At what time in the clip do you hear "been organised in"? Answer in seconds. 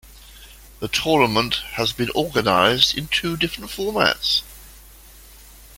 1.93-3.07